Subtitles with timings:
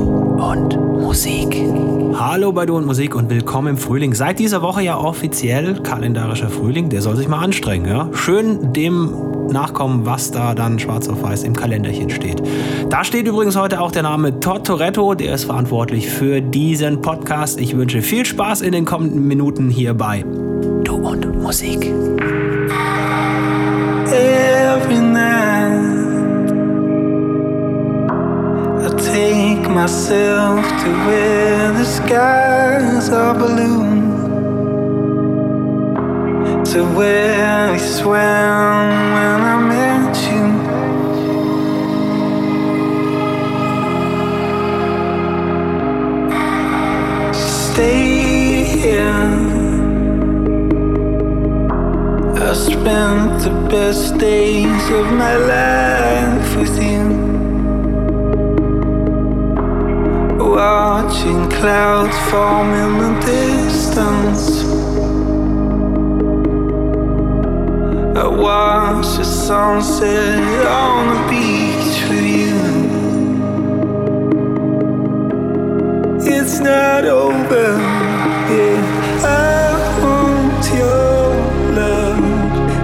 [0.00, 1.56] und Musik.
[2.14, 4.14] Hallo bei Du und Musik und willkommen im Frühling.
[4.14, 6.88] Seit dieser Woche ja offiziell kalendarischer Frühling.
[6.88, 8.08] Der soll sich mal anstrengen, ja?
[8.12, 9.12] Schön dem
[9.50, 12.42] nachkommen, was da dann schwarz auf weiß im Kalenderchen steht.
[12.88, 17.60] Da steht übrigens heute auch der Name Tortoretto, der ist verantwortlich für diesen Podcast.
[17.60, 20.24] Ich wünsche viel Spaß in den kommenden Minuten hier bei
[20.84, 21.92] Du und Musik.
[24.12, 24.49] Every
[29.74, 33.88] myself to where the skies are blue.
[36.72, 40.46] To where we swam when I met you.
[47.32, 49.28] Stay here.
[52.36, 56.79] I spent the best days of my life with
[60.50, 64.64] Watching clouds form in the distance.
[68.16, 72.58] I watch the sunset on the beach with you.
[76.36, 77.78] It's not over,
[78.50, 78.80] yeah.
[79.24, 81.34] I want your
[81.78, 82.24] love,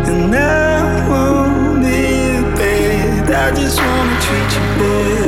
[0.09, 3.31] and I want it bad.
[3.31, 5.26] I just wanna treat you better.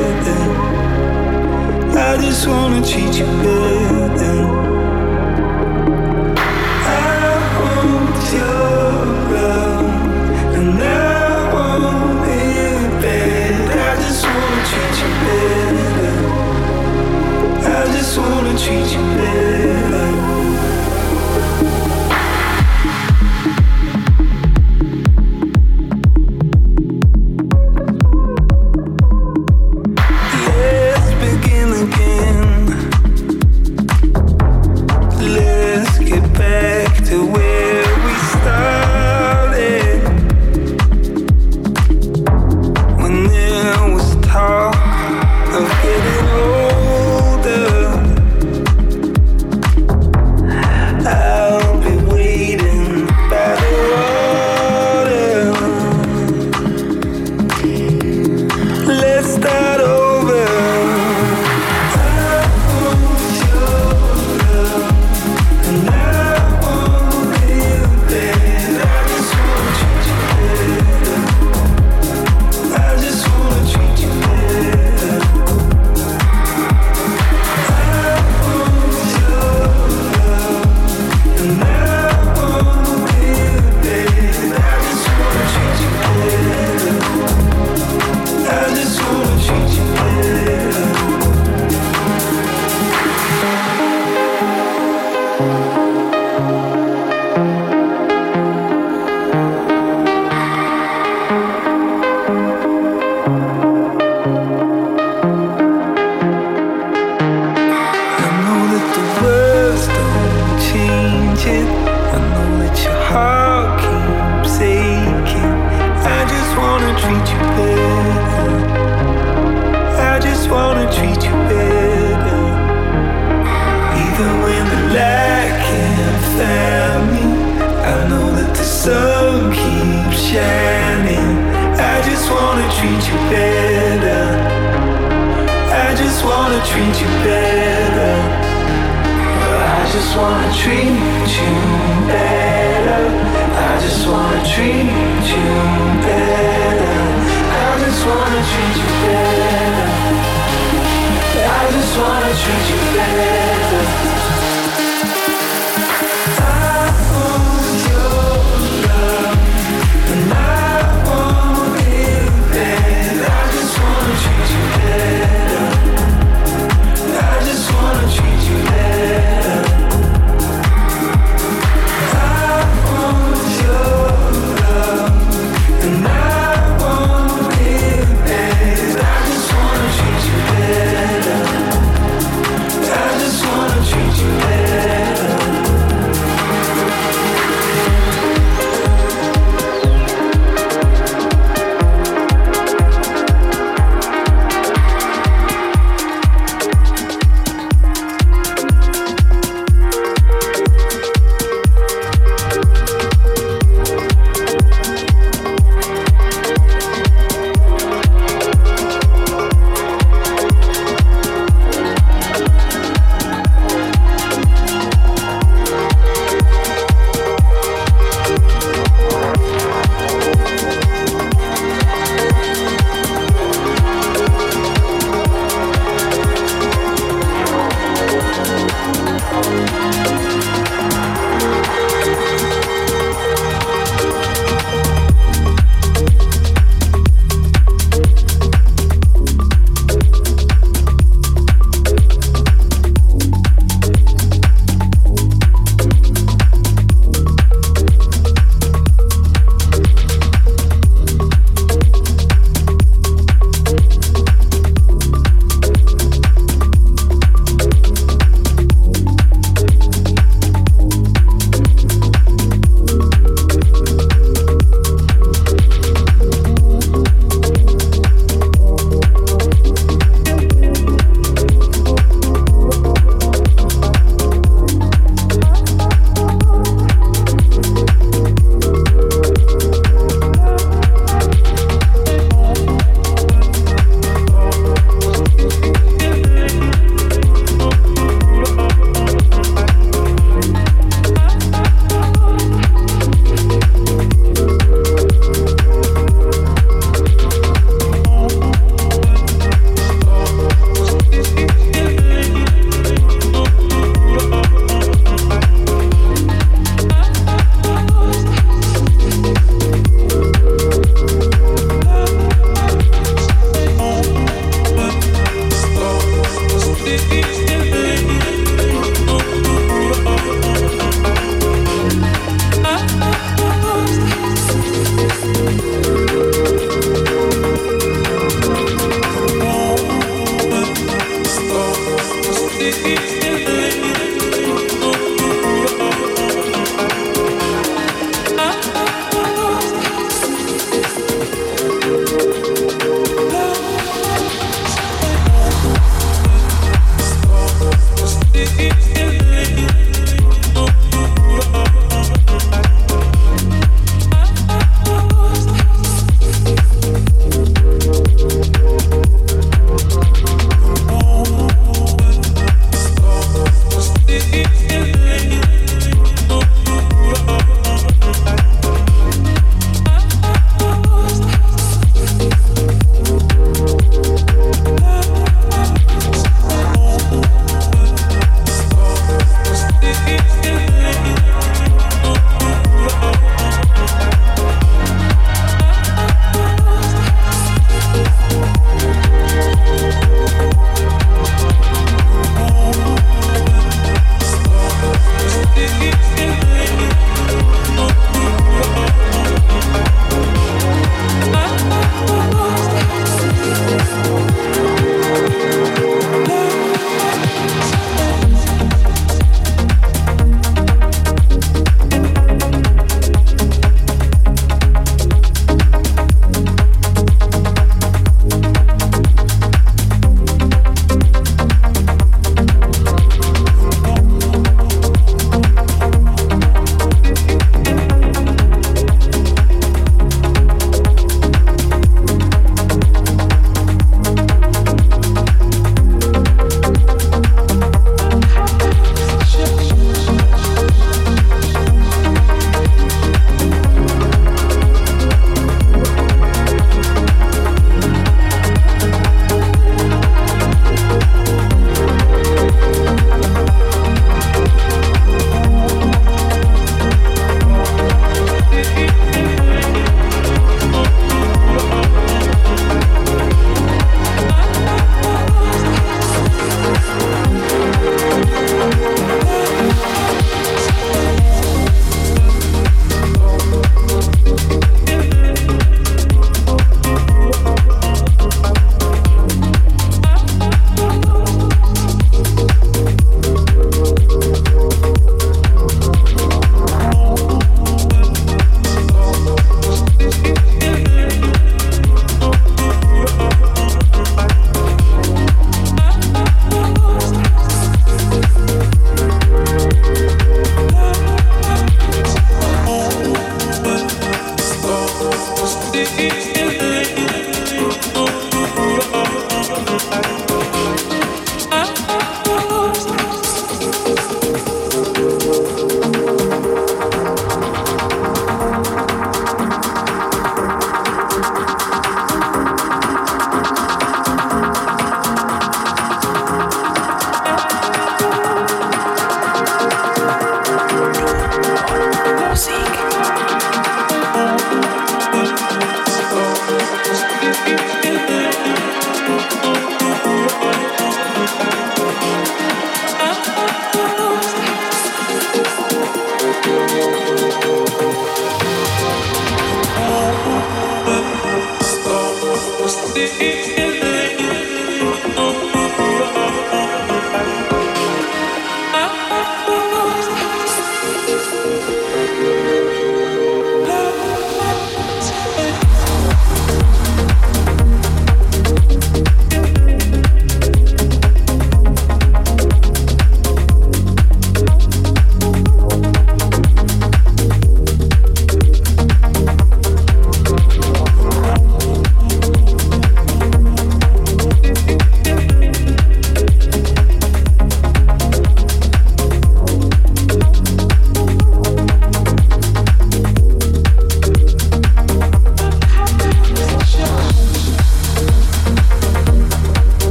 [2.10, 4.68] I just wanna treat you better.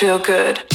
[0.00, 0.69] feel good.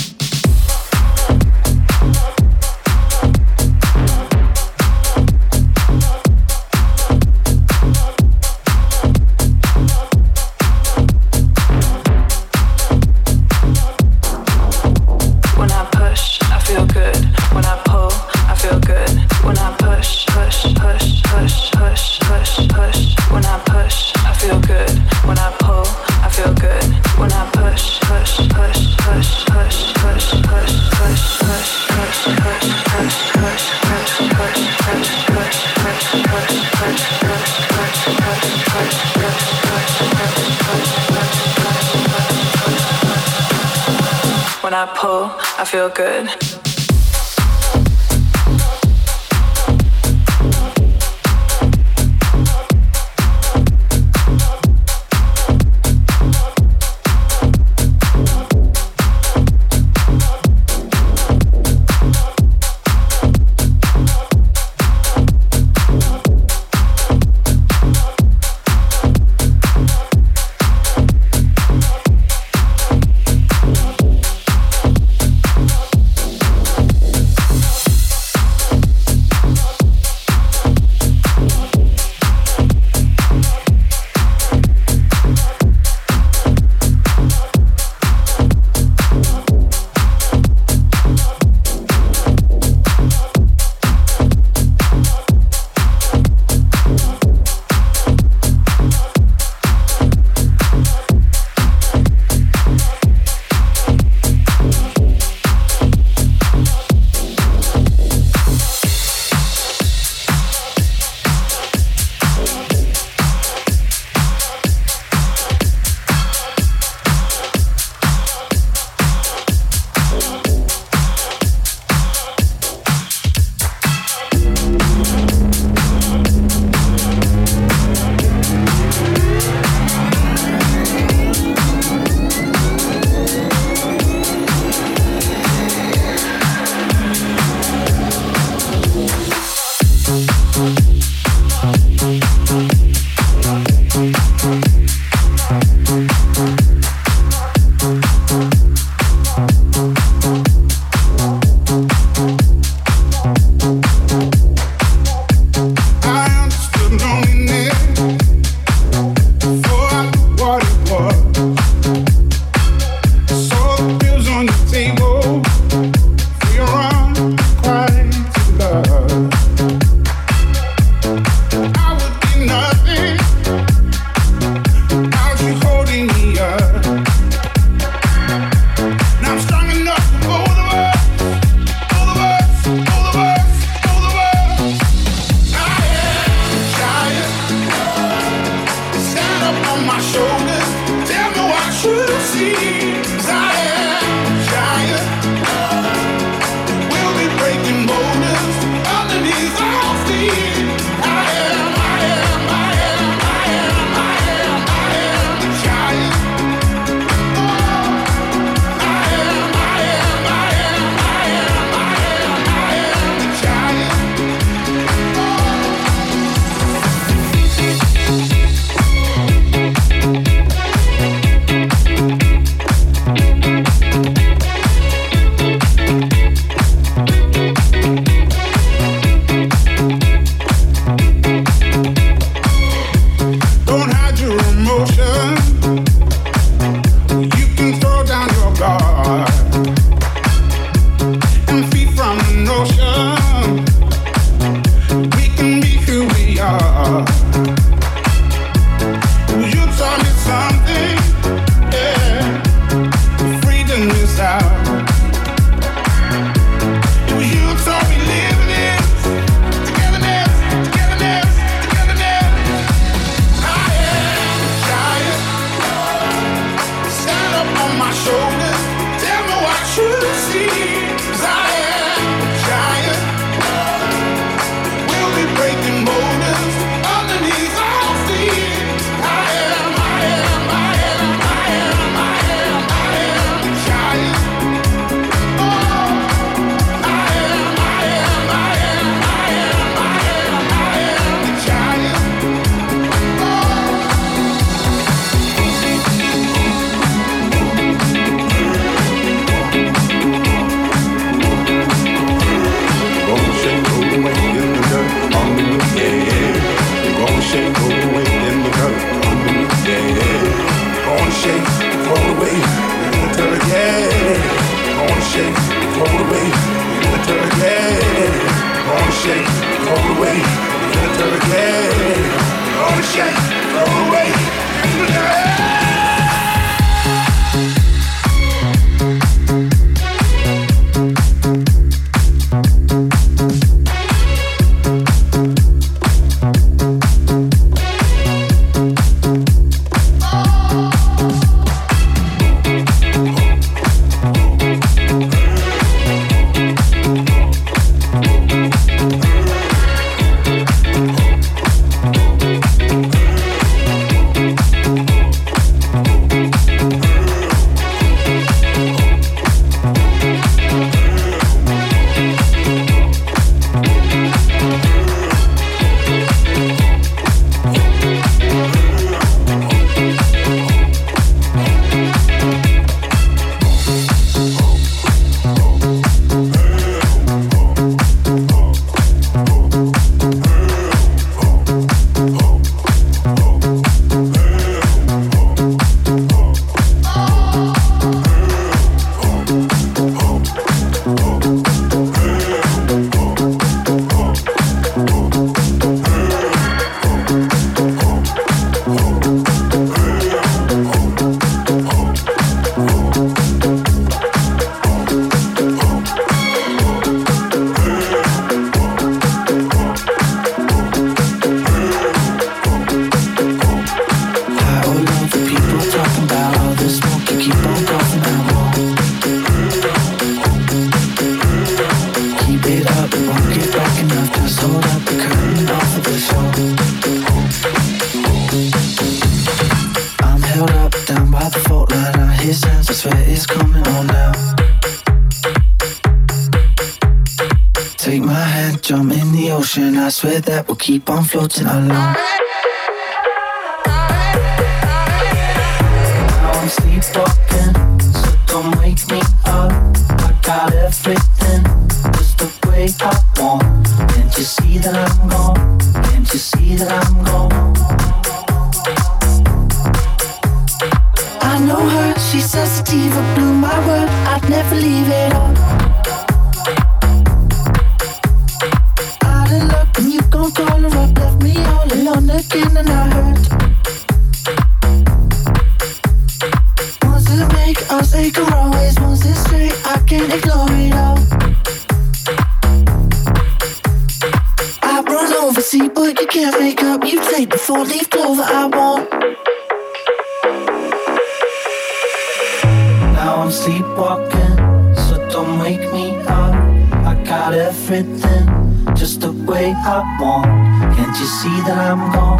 [501.25, 502.19] See that I'm gone?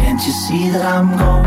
[0.00, 1.44] Can't you see that I'm gone?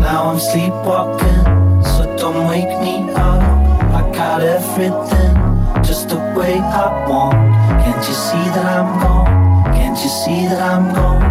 [0.00, 1.42] Now I'm sleepwalking,
[1.84, 3.42] so don't wake me up.
[3.98, 5.34] I got everything
[5.84, 7.34] just the way I want.
[7.82, 9.26] Can't you see that I'm gone?
[9.76, 11.21] Can't you see that I'm gone?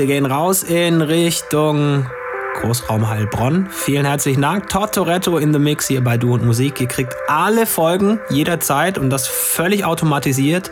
[0.00, 2.06] Grüße gehen raus in Richtung
[2.62, 3.68] Großraum Heilbronn.
[3.70, 4.70] Vielen herzlichen Dank.
[4.70, 6.80] Todd Toretto in the Mix hier bei Du und Musik.
[6.80, 10.70] Ihr kriegt alle Folgen jederzeit und das völlig automatisiert,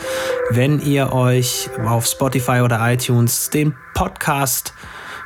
[0.49, 4.73] wenn ihr euch auf Spotify oder iTunes den Podcast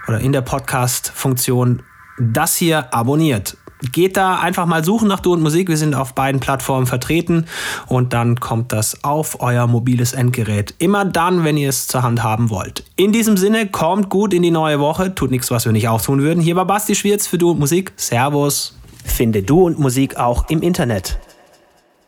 [0.08, 1.84] oder in der Podcast-Funktion
[2.18, 3.56] das hier abonniert.
[3.90, 5.68] Geht da einfach mal suchen nach Du und Musik.
[5.68, 7.46] Wir sind auf beiden Plattformen vertreten
[7.88, 10.74] und dann kommt das auf euer mobiles Endgerät.
[10.78, 12.84] Immer dann, wenn ihr es zur Hand haben wollt.
[12.96, 15.14] In diesem Sinne, kommt gut in die neue Woche.
[15.14, 16.40] Tut nichts, was wir nicht auch tun würden.
[16.40, 17.92] Hier war Basti Schwierz für Du und Musik.
[17.96, 18.76] Servus.
[19.04, 21.18] Finde Du und Musik auch im Internet.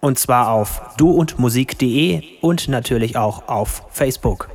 [0.01, 4.54] Und zwar auf duundmusik.de und natürlich auch auf Facebook.